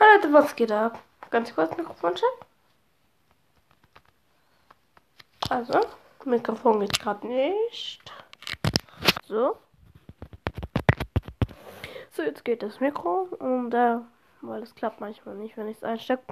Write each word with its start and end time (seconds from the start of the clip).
Hallo 0.00 0.10
Leute, 0.16 0.32
was 0.32 0.56
geht 0.56 0.72
ab? 0.72 0.98
Ganz 1.30 1.54
kurz 1.54 1.76
Mikrofoncheck. 1.76 2.26
Also, 5.50 5.80
Mikrofon 6.24 6.80
geht 6.80 6.98
gerade 6.98 7.24
nicht. 7.26 8.02
So. 9.28 9.56
So, 12.10 12.22
jetzt 12.22 12.44
geht 12.44 12.62
das 12.64 12.80
Mikro 12.80 13.28
und 13.38 13.72
äh, 13.72 13.98
weil 14.40 14.62
es 14.62 14.74
klappt 14.74 15.00
manchmal 15.00 15.36
nicht, 15.36 15.56
wenn 15.56 15.68
ich 15.68 15.76
es 15.76 15.84
einstecke. 15.84 16.22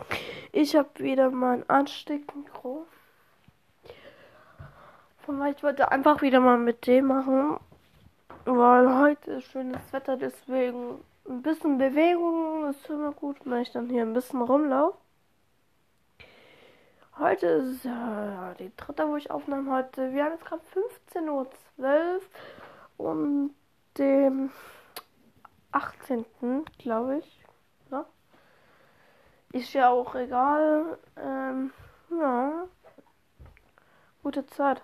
Ich 0.50 0.74
habe 0.74 0.88
wieder 0.96 1.30
mein 1.30 1.68
Ansteckmikro. 1.68 2.86
Von 5.24 5.46
ich 5.46 5.62
wollte 5.62 5.92
einfach 5.92 6.20
wieder 6.20 6.40
mal 6.40 6.58
mit 6.58 6.86
dem 6.88 7.06
machen, 7.06 7.60
weil 8.44 8.98
heute 8.98 9.32
ist 9.32 9.52
schönes 9.52 9.92
Wetter, 9.92 10.16
deswegen 10.16 11.04
ein 11.28 11.42
bisschen 11.42 11.78
Bewegung 11.78 12.68
ist 12.70 12.88
immer 12.88 13.12
gut, 13.12 13.38
wenn 13.44 13.62
ich 13.62 13.72
dann 13.72 13.88
hier 13.88 14.02
ein 14.02 14.12
bisschen 14.12 14.42
rumlaufe. 14.42 14.98
Heute 17.18 17.46
ist 17.46 17.84
ja 17.84 18.54
die 18.58 18.74
dritte, 18.76 19.06
wo 19.06 19.16
ich 19.16 19.30
aufnehme 19.30 19.70
heute. 19.70 20.12
Wir 20.12 20.24
haben 20.24 20.32
jetzt 20.32 20.44
gerade 20.44 20.62
15.12 21.14 22.20
Uhr 22.98 23.10
und 23.10 23.54
dem 23.98 24.50
18. 25.72 26.24
glaube 26.78 27.18
ich. 27.18 27.44
Ja. 27.90 28.06
Ist 29.52 29.72
ja 29.74 29.90
auch 29.90 30.14
egal. 30.14 30.98
Ähm, 31.16 31.72
ja. 32.10 32.66
Gute 34.22 34.46
Zeit. 34.46 34.82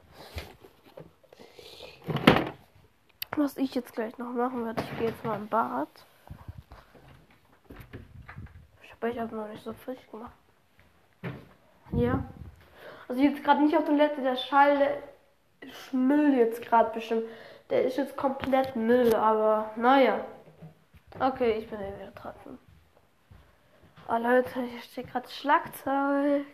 Was 3.36 3.56
ich 3.56 3.74
jetzt 3.74 3.94
gleich 3.94 4.18
noch 4.18 4.32
machen 4.32 4.64
werde, 4.64 4.82
ich 4.82 4.98
gehe 4.98 5.08
jetzt 5.08 5.24
mal 5.24 5.36
im 5.36 5.48
Bad. 5.48 5.88
Ich 8.98 9.02
habe 9.02 9.12
ich 9.12 9.20
aber 9.20 9.36
noch 9.36 9.48
nicht 9.48 9.62
so 9.62 9.72
frisch 9.72 10.10
gemacht. 10.10 10.32
Ja. 11.92 12.24
Also 13.06 13.22
jetzt 13.22 13.44
gerade 13.44 13.62
nicht 13.62 13.76
auf 13.76 13.84
Toilette, 13.84 14.20
der 14.22 14.34
Schall 14.34 14.78
der 14.78 14.98
ist 15.60 15.94
Müll 15.94 16.34
jetzt 16.34 16.62
gerade 16.62 16.90
bestimmt. 16.92 17.22
Der 17.70 17.84
ist 17.84 17.96
jetzt 17.96 18.16
komplett 18.16 18.74
Müll, 18.74 19.14
aber 19.14 19.70
naja. 19.76 20.24
Okay, 21.20 21.58
ich 21.58 21.70
bin 21.70 21.80
ja 21.80 21.96
wieder 21.96 22.10
dran. 22.10 22.34
Oh 24.08 24.16
Leute, 24.16 24.62
hier 24.62 24.80
steht 24.80 25.12
gerade 25.12 25.28
Schlagzeug. 25.28 26.44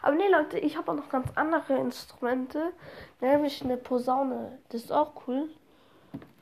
Aber 0.00 0.14
nee, 0.14 0.28
Leute, 0.28 0.58
ich 0.58 0.78
habe 0.78 0.90
auch 0.90 0.96
noch 0.96 1.10
ganz 1.10 1.28
andere 1.34 1.76
Instrumente. 1.76 2.72
Nämlich 3.20 3.62
eine 3.62 3.76
Posaune. 3.76 4.58
Das 4.70 4.82
ist 4.82 4.92
auch 4.92 5.12
cool. 5.26 5.50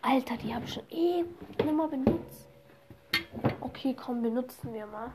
Alter, 0.01 0.37
die 0.37 0.55
habe 0.55 0.65
ich 0.65 0.75
schon 0.75 0.89
eh 0.91 1.25
mal 1.73 1.89
benutzt. 1.89 2.47
Okay, 3.61 3.97
komm, 3.99 4.23
benutzen 4.23 4.73
wir 4.73 4.87
mal. 4.87 5.11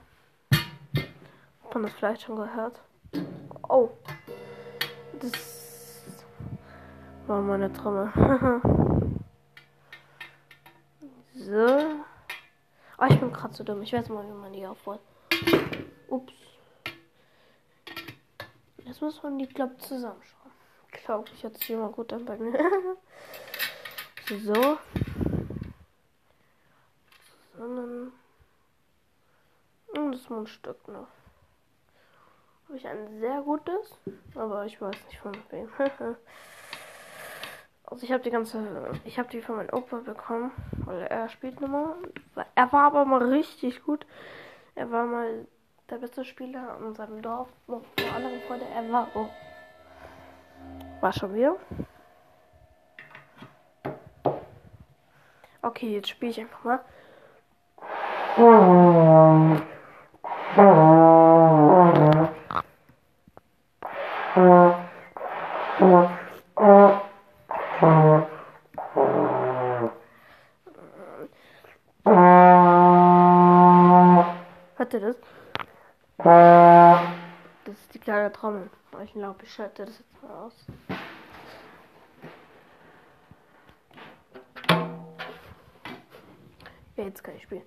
Hat 1.70 1.76
man 1.76 1.84
das 1.84 1.94
vielleicht 1.94 2.24
schon 2.24 2.36
gehört? 2.36 2.82
Oh. 3.70 3.92
Das 5.20 6.04
war 7.28 7.44
meine 7.44 7.72
Trommel. 7.72 8.12
so. 11.36 12.04
Oh, 12.98 13.06
ich 13.08 13.20
bin 13.20 13.32
gerade 13.32 13.54
so 13.54 13.64
dumm. 13.64 13.84
Ich 13.84 13.94
weiß 13.94 14.10
mal, 14.10 14.26
wie 14.26 14.32
man 14.32 14.52
die 14.52 14.66
aufbaut. 14.66 15.00
Ups. 16.08 16.34
Jetzt 18.84 19.00
muss 19.04 19.22
man 19.22 19.38
die, 19.38 19.46
glaube 19.46 19.76
ich, 19.78 19.84
zusammenschauen. 19.86 20.52
Glaube 20.90 21.30
ich, 21.36 21.44
jetzt 21.44 21.64
hier 21.66 21.78
mal 21.78 21.92
gut 21.92 22.12
an 22.12 22.26
bei 22.26 22.36
mir. 22.36 22.58
so. 24.44 24.80
Sondern. 27.56 28.12
Und 29.94 30.12
das 30.14 30.28
Mundstück 30.32 30.88
noch. 30.88 31.19
Habe 32.70 32.78
ich 32.78 32.88
ein 32.88 33.20
sehr 33.20 33.42
gutes, 33.42 33.98
aber 34.36 34.64
ich 34.68 34.80
weiß 34.80 34.96
nicht 35.08 35.18
von 35.18 35.36
wem. 35.50 35.68
also 37.84 38.04
ich 38.04 38.12
habe 38.12 38.22
die 38.22 38.30
ganze, 38.30 38.64
ich 39.06 39.18
habe 39.18 39.28
die 39.28 39.42
von 39.42 39.56
meinem 39.56 39.74
Opa 39.74 39.98
bekommen, 39.98 40.52
weil 40.86 41.02
er 41.02 41.30
spielt 41.30 41.60
nochmal. 41.62 41.96
Er 42.54 42.72
war 42.72 42.84
aber 42.84 43.06
mal 43.06 43.28
richtig 43.28 43.84
gut. 43.84 44.06
Er 44.76 44.92
war 44.92 45.06
mal 45.06 45.48
der 45.90 45.96
beste 45.96 46.24
Spieler 46.24 46.78
in 46.80 46.94
seinem 46.94 47.24
Dorf. 47.24 47.50
Noch 47.66 47.82
eine 47.98 48.12
andere 48.12 48.40
Freunde. 48.42 48.68
Er 48.76 48.92
war 48.92 49.08
oh, 49.16 49.30
war 51.02 51.12
schon 51.12 51.34
wieder. 51.34 51.56
Okay, 55.64 55.96
jetzt 55.96 56.10
spiele 56.10 56.30
ich 56.30 56.40
einfach 56.40 56.64
mal. 56.64 56.82
ist 78.40 78.48
die 78.48 78.48
kleine 78.48 78.70
Trommel. 78.70 78.70
Ich 79.04 79.14
glaube, 79.14 79.44
ich 79.44 79.54
schalte 79.54 79.86
das 79.86 80.00
jetzt 80.00 80.24
mal 80.24 80.32
aus. 80.32 80.54
Ja, 86.96 87.04
jetzt 87.06 87.24
kann 87.24 87.36
ich 87.36 87.44
spielen. 87.44 87.64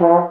Oh, 0.00 0.30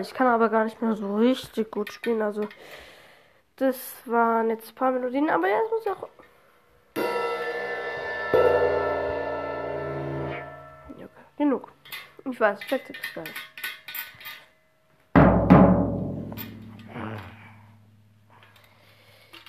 ich 0.00 0.14
kann 0.14 0.26
aber 0.26 0.48
gar 0.48 0.64
nicht 0.64 0.80
mehr 0.80 0.94
so 0.94 1.16
richtig 1.16 1.70
gut 1.70 1.92
spielen. 1.92 2.22
Also, 2.22 2.48
das 3.56 3.76
waren 4.06 4.48
jetzt 4.50 4.70
ein 4.70 4.74
paar 4.74 4.92
Melodien, 4.92 5.28
aber 5.30 5.48
jetzt 5.48 5.70
muss 5.70 5.82
ich 5.84 5.90
auch. 5.92 6.08
Genug. 11.36 11.70
Ich 12.30 12.38
weiß, 12.38 12.60
check 12.60 12.86
das 12.86 12.96
gleich. 13.14 13.34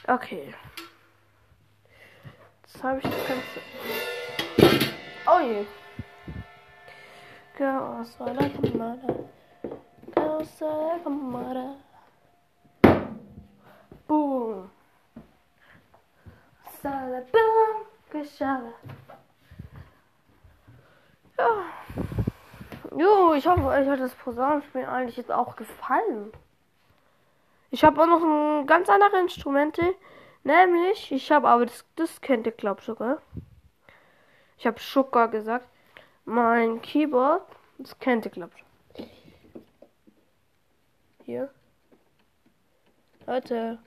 Okay. 0.07 0.53
Jetzt 2.63 2.83
habe 2.83 2.99
ich 2.99 3.03
das 3.03 3.27
Ganze. 3.27 3.61
Oh 5.27 5.39
je. 5.39 5.65
Girls, 7.57 8.15
I 8.21 8.31
like 8.31 8.55
a 8.57 8.77
mother. 8.77 9.25
Girls, 10.15 10.61
I 10.61 10.65
like 10.65 11.05
a 11.05 11.09
mother. 11.09 11.75
Boom. 14.07 14.71
Sala, 16.81 17.21
boom. 17.31 17.85
Geschala. 18.09 18.73
Jo, 22.99 23.33
ich 23.33 23.47
hoffe, 23.47 23.63
euch 23.63 23.87
hat 23.87 24.01
das 24.01 24.13
Posaunenspiel 24.13 24.83
eigentlich 24.83 25.15
jetzt 25.15 25.31
auch 25.31 25.55
gefallen. 25.55 26.33
Ich 27.71 27.85
habe 27.85 28.01
auch 28.01 28.07
noch 28.07 28.21
ein 28.21 28.67
ganz 28.67 28.89
andere 28.89 29.21
Instrumente. 29.21 29.95
Nämlich, 30.43 31.09
ich 31.09 31.31
habe 31.31 31.47
aber 31.47 31.65
das, 31.65 31.85
das 31.95 32.19
kennt 32.19 32.45
ihr, 32.45 32.51
glaubt 32.51 32.83
sogar. 32.83 33.21
Ich 34.57 34.67
habe 34.67 34.79
Schucker 34.79 35.29
gesagt. 35.29 35.65
Mein 36.25 36.81
Keyboard, 36.81 37.43
das 37.77 37.97
kennt 37.99 38.25
ihr, 38.25 38.31
glaubt 38.31 38.57
Hier. 41.23 41.49
Leute. 43.25 43.79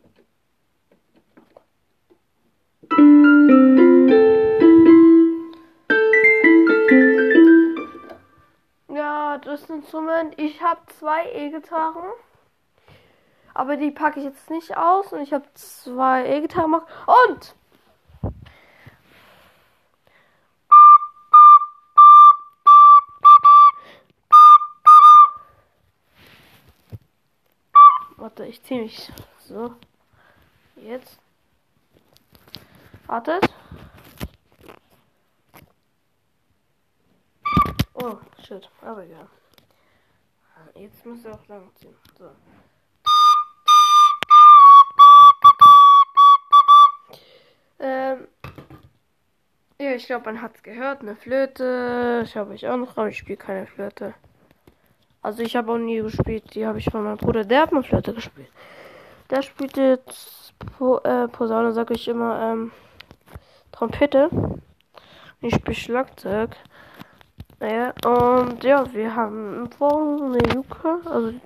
Instrument. 9.47 10.39
Ich 10.39 10.63
habe 10.63 10.81
zwei 10.99 11.31
E-Gitarren. 11.33 12.11
Aber 13.55 13.77
die 13.77 13.91
packe 13.91 14.21
ich 14.21 14.25
jetzt 14.25 14.51
nicht 14.51 14.77
aus. 14.77 15.13
Und 15.13 15.21
ich 15.21 15.33
habe 15.33 15.45
zwei 15.55 16.27
E-Gitarren. 16.27 16.75
Und! 16.75 17.55
Warte, 28.17 28.47
ich 28.47 28.63
ziehe 28.63 28.83
mich 28.83 29.11
so. 29.39 29.75
Jetzt. 30.77 31.19
Wartet. 33.07 33.52
Shit. 38.53 38.69
Aber 38.83 39.03
ja. 39.05 39.27
Jetzt 40.75 41.05
muss 41.07 41.25
er 41.25 41.35
auch 41.35 41.49
lang 41.49 41.71
ziehen. 41.75 41.95
So. 42.19 42.31
Ähm, 47.79 48.29
Ja, 49.79 49.93
ich 49.95 50.07
glaube, 50.07 50.27
man 50.27 50.43
hat 50.43 50.55
es 50.57 50.63
gehört. 50.63 51.01
Eine 51.01 51.17
Flöte. 51.17 52.23
Ich 52.25 52.37
habe 52.37 52.55
ich 52.55 52.69
auch 52.69 52.77
noch, 52.77 52.97
aber 52.97 53.09
ich 53.09 53.19
spiele 53.19 53.39
keine 53.39 53.67
Flöte. 53.67 54.15
Also 55.23 55.43
ich 55.43 55.57
habe 55.57 55.73
auch 55.73 55.79
nie 55.79 56.01
gespielt. 56.01 56.55
Die 56.55 56.67
habe 56.67 56.79
ich 56.79 56.91
von 56.91 57.05
meinem 57.05 57.17
Bruder. 57.17 57.45
Der 57.45 57.63
hat 57.63 57.73
mal 57.73 57.83
Flöte 57.83 58.13
gespielt. 58.13 58.51
Der 59.31 59.43
spielt 59.43 59.77
jetzt 59.79 60.53
po, 60.79 60.99
äh, 60.99 61.27
Posaune, 61.29 61.73
sage 61.73 61.95
ich 61.95 62.07
immer, 62.07 62.53
ähm, 62.53 62.73
Trompete. 63.73 64.29
Ich 65.41 65.55
spiele 65.55 65.75
Schlagzeug. 65.75 66.55
Naja, 67.63 67.95
und 68.05 68.65
ja, 68.65 68.93
wir 68.93 69.15
haben 69.15 69.71
morgen 69.79 70.35
eine 70.35 70.53
Yuka. 70.53 71.01
Also 71.05 71.39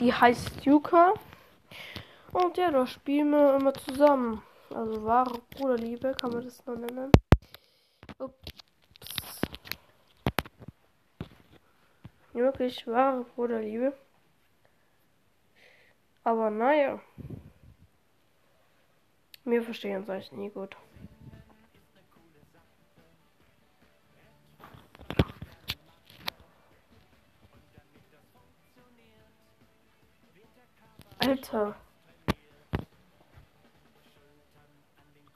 die 0.00 0.12
heißt 0.12 0.64
Yuka. 0.66 1.14
Und 2.32 2.56
ja, 2.56 2.72
da 2.72 2.84
spielen 2.88 3.30
wir 3.30 3.54
immer 3.54 3.72
zusammen. 3.72 4.42
Also 4.74 5.04
wahre 5.04 5.40
Bruderliebe 5.50 6.12
kann 6.20 6.32
man 6.32 6.42
das 6.42 6.66
noch 6.66 6.74
nennen. 6.74 7.12
Ups. 8.18 8.34
Wirklich 12.32 12.84
wahre 12.88 13.22
Bruderliebe. 13.22 13.92
Aber 16.24 16.50
naja. 16.50 16.98
Wir 19.44 19.62
verstehen 19.62 19.98
uns 19.98 20.10
eigentlich 20.10 20.32
nie 20.32 20.50
gut. 20.50 20.76
Alter. 31.28 31.74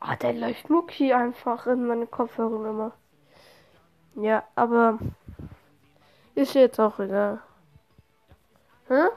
Ah, 0.01 0.17
der 0.17 0.33
läuft 0.33 0.71
Mucki 0.71 1.13
einfach 1.13 1.67
in 1.67 1.87
meine 1.87 2.07
Kopfhörer 2.07 2.71
immer. 2.71 2.93
Ja, 4.15 4.43
aber 4.55 4.99
ist 6.35 6.55
jetzt 6.55 6.81
auch 6.81 6.99
egal. 6.99 7.43
Hä? 8.89 9.09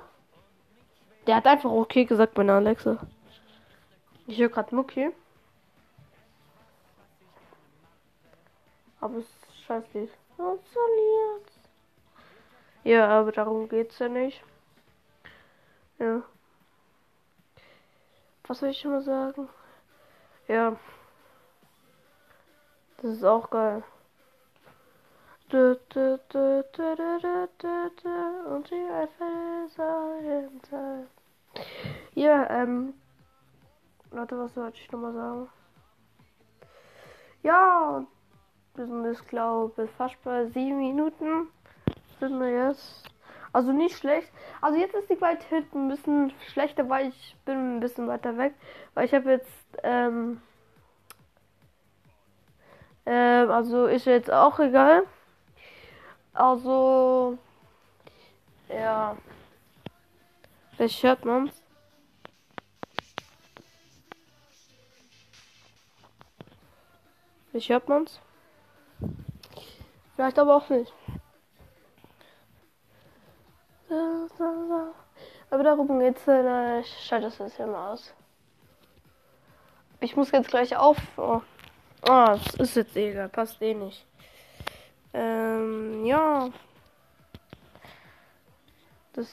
Der 1.26 1.38
hat 1.38 1.48
einfach 1.48 1.72
okay 1.72 2.04
gesagt, 2.04 2.38
meine 2.38 2.54
Alexa. 2.54 2.98
Ich 4.28 4.38
höre 4.38 4.50
gerade 4.50 4.76
Mucki. 4.76 5.12
Aber 9.00 9.16
es 9.16 9.26
ist 9.26 9.66
scheiße. 9.66 10.10
Was 10.36 10.60
soll 10.74 11.40
jetzt? 11.40 11.60
Ja, 12.84 13.08
aber 13.08 13.32
darum 13.32 13.70
geht's 13.70 13.98
ja 14.00 14.10
nicht. 14.10 14.44
Ja. 16.00 16.22
Was 18.48 18.60
soll 18.60 18.70
ich 18.70 18.80
schon 18.80 18.92
mal 18.92 19.02
sagen? 19.02 19.50
Ja. 20.48 20.76
Das 22.98 23.12
ist 23.12 23.24
auch 23.24 23.50
geil. 23.50 23.84
Und 25.52 25.80
die 28.70 28.88
Eifel 28.92 29.66
ist 29.66 29.80
Ja, 32.14 32.48
ähm. 32.50 32.94
Warte, 34.12 34.38
was 34.38 34.54
sollte 34.54 34.78
ich 34.80 34.92
nochmal 34.92 35.14
sagen? 35.14 35.50
Ja, 37.44 38.06
wir 38.76 38.86
sind 38.86 39.06
jetzt, 39.06 39.28
glaube 39.28 39.84
ich, 39.84 39.92
fast 39.92 40.22
bei 40.24 40.46
sieben 40.48 40.80
Minuten. 40.80 41.50
Sind 42.20 42.40
wir 42.40 42.50
jetzt. 42.50 43.04
Also 43.56 43.72
nicht 43.72 43.98
schlecht. 43.98 44.30
Also 44.60 44.78
jetzt 44.78 44.96
ist 44.96 45.10
die 45.10 45.16
Qualität 45.16 45.74
ein 45.74 45.88
bisschen 45.88 46.34
schlechter, 46.52 46.90
weil 46.90 47.08
ich 47.08 47.38
bin 47.46 47.78
ein 47.78 47.80
bisschen 47.80 48.06
weiter 48.06 48.38
weg. 48.38 48.54
Weil 48.94 49.06
ich 49.06 49.14
habe 49.14 49.32
jetzt, 49.32 49.48
ähm, 49.82 50.42
ähm, 53.06 53.50
also 53.50 53.86
ist 53.86 54.08
jetzt 54.08 54.30
auch 54.30 54.60
egal. 54.60 55.04
Also, 56.34 57.38
ja. 58.68 59.16
Vielleicht 60.76 61.02
hört 61.04 61.24
man's. 61.24 61.54
Vielleicht 67.52 67.70
hört 67.70 67.88
man's. 67.88 68.20
Vielleicht 70.18 70.40
aber 70.40 70.58
auch 70.58 70.70
nicht. 70.70 70.94
Darum 75.78 76.00
geht's. 76.00 76.26
Äh, 76.26 76.80
ich 76.80 77.06
schalte 77.06 77.26
das 77.26 77.38
jetzt 77.38 77.58
hier 77.58 77.68
mal 77.68 77.92
aus. 77.92 78.14
Ich 80.00 80.16
muss 80.16 80.32
jetzt 80.32 80.48
gleich 80.48 80.74
auf. 80.78 80.98
Oh, 81.18 81.42
oh 82.04 82.26
das 82.28 82.54
ist 82.56 82.76
jetzt 82.78 82.96
egal. 82.96 83.28
Passt 83.28 83.62
eh 83.62 83.74
nicht. 83.74 84.06
Ähm, 85.14 86.06
ja. 86.06 86.50
Das 89.12 89.28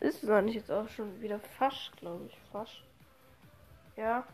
ist 0.00 0.22
es 0.22 0.28
eigentlich 0.28 0.56
jetzt 0.56 0.70
auch 0.70 0.90
schon 0.90 1.22
wieder 1.22 1.38
fast, 1.38 1.96
glaube 1.96 2.26
ich. 2.26 2.38
Fast. 2.52 2.82
Ja. 3.96 4.24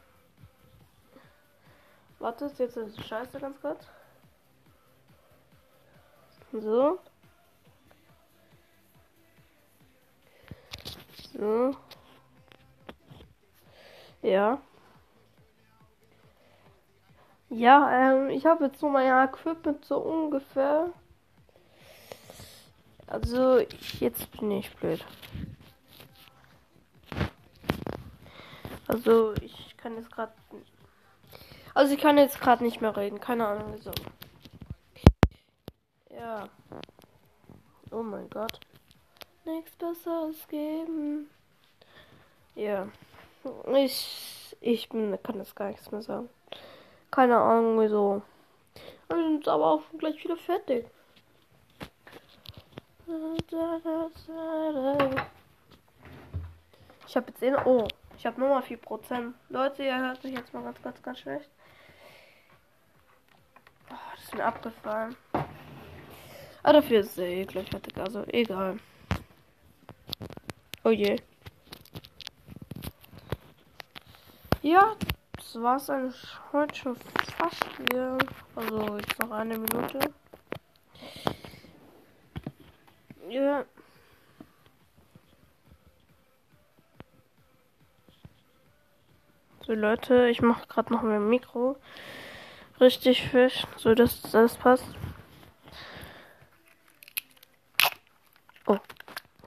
Warte, 2.19 2.51
jetzt 2.59 2.77
ist 2.77 3.07
scheiße 3.07 3.39
ganz 3.39 3.61
kurz. 3.61 3.87
So. 6.53 6.99
So. 11.43 11.75
Ja. 14.23 14.63
Ja, 17.51 18.13
ähm, 18.13 18.31
ich 18.31 18.47
habe 18.47 18.67
jetzt 18.67 18.79
so 18.79 18.89
mein 18.89 19.09
Equipment 19.29 19.85
so 19.85 19.99
ungefähr. 19.99 20.93
Also, 23.09 23.59
jetzt 23.99 24.31
bin 24.31 24.53
ich 24.53 24.73
blöd. 24.77 25.05
Also, 28.87 29.35
ich 29.41 29.77
kann 29.77 29.97
jetzt 29.97 30.13
gerade. 30.13 30.33
Also, 31.75 31.93
ich 31.93 32.01
kann 32.01 32.19
jetzt 32.19 32.41
gerade 32.41 32.63
nicht 32.63 32.81
mehr 32.81 32.97
reden. 32.97 33.19
Keine 33.19 33.49
Ahnung 33.49 33.75
wieso. 33.75 33.91
Ja. 36.09 36.49
Oh 37.91 38.05
mein 38.05 38.31
Gott 38.31 38.61
nichts 39.45 39.73
Besseres 39.77 40.47
geben. 40.49 41.31
Ja. 42.55 42.89
Ich, 43.75 44.57
ich 44.61 44.89
bin, 44.89 45.19
kann 45.23 45.39
das 45.39 45.55
gar 45.55 45.69
nichts 45.69 45.91
mehr 45.91 46.03
sagen. 46.03 46.29
Keine 47.11 47.37
Ahnung, 47.39 47.81
wieso. 47.81 48.23
Wir 49.09 49.17
sind 49.17 49.49
aber 49.49 49.73
auch 49.73 49.83
gleich 49.99 50.23
wieder 50.23 50.37
fertig. 50.37 50.87
Ich 57.07 57.17
habe 57.17 57.27
jetzt 57.29 57.43
eh 57.43 57.55
oh, 57.65 57.87
ich 58.17 58.27
habe 58.27 58.41
nochmal 58.41 58.63
4%. 58.63 59.33
Leute, 59.49 59.83
ihr 59.83 59.99
hört 59.99 60.23
mich 60.25 60.35
jetzt 60.35 60.55
mal 60.55 60.63
ganz, 60.63 60.81
ganz, 60.81 61.03
ganz 61.03 61.19
schlecht. 61.19 61.51
Oh, 63.91 63.95
das 64.15 64.25
ist 64.25 64.35
mir 64.35 64.45
abgefallen. 64.45 65.17
Aber 66.63 66.73
dafür 66.75 67.01
ist 67.01 67.13
es 67.13 67.19
eh 67.19 67.45
gleich 67.45 67.69
fertig, 67.69 67.99
also 67.99 68.25
egal. 68.29 68.79
Oh 70.85 70.91
je. 70.91 71.17
Ja, 74.63 74.97
das 75.37 75.61
war's 75.61 75.91
eigentlich 75.91 76.39
heute 76.53 76.75
schon 76.75 76.97
fast 77.37 77.79
wieder. 77.79 78.19
Also 78.55 78.97
jetzt 78.99 79.19
noch 79.19 79.31
eine 79.31 79.59
Minute. 79.59 79.99
Ja. 83.29 83.65
So 89.67 89.75
Leute, 89.75 90.29
ich 90.29 90.43
mache 90.43 90.67
gerade 90.67 90.93
noch 90.93 91.03
mein 91.03 91.29
Mikro 91.29 91.77
richtig 92.83 93.29
fisch, 93.29 93.65
so 93.77 93.95
dass 93.95 94.21
das 94.23 94.57
passt. 94.57 94.85
Oh, 98.67 98.79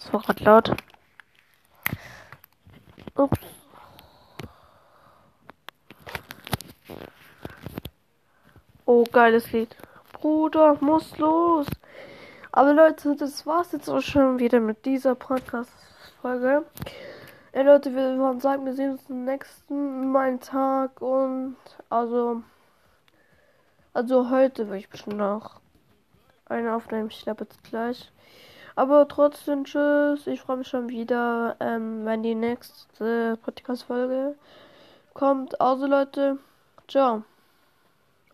das 0.06 0.14
war 0.14 0.22
gerade 0.22 0.44
laut. 0.44 0.72
Ups. 3.16 3.40
Oh, 8.86 9.04
geiles 9.12 9.52
Lied. 9.52 9.76
Bruder, 10.14 10.78
muss 10.80 11.18
los. 11.18 11.66
Aber 12.52 12.74
Leute, 12.74 13.16
das 13.16 13.46
war's 13.48 13.72
jetzt 13.72 13.90
auch 13.90 14.02
schon 14.02 14.38
wieder 14.38 14.60
mit 14.60 14.86
dieser 14.86 15.16
Podcast-Folge. 15.16 16.66
Ey 17.52 17.64
Leute, 17.64 17.96
wir 17.96 18.20
wollen 18.20 18.40
sagen, 18.40 18.66
wir 18.66 18.74
sehen 18.74 18.92
uns 18.92 19.10
am 19.10 19.26
nächsten 19.26 20.12
Mal 20.12 20.38
Tag 20.40 21.02
und 21.02 21.56
also 21.90 22.44
also 23.94 24.30
heute 24.30 24.70
will 24.70 24.78
ich 24.78 24.90
bestimmt 24.90 25.18
noch 25.18 25.62
eine 26.46 26.76
aufnehmen. 26.76 27.10
Ich 27.10 27.24
glaube 27.24 27.46
jetzt 27.46 27.64
gleich. 27.64 28.12
Aber 28.76 29.08
trotzdem, 29.08 29.64
tschüss. 29.66 30.28
Ich 30.28 30.42
freue 30.42 30.58
mich 30.58 30.68
schon 30.68 30.90
wieder, 30.90 31.56
ähm, 31.60 32.06
wenn 32.06 32.24
die 32.24 32.36
nächste 32.36 33.38
Podcast-Folge 33.44 34.36
kommt. 35.14 35.60
Also, 35.62 35.88
Leute, 35.88 36.40
ciao. 36.88 37.24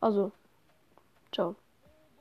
Also. 0.02 0.32
Ciao. 1.32 1.61